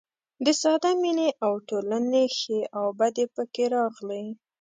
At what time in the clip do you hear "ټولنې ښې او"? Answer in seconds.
1.69-2.85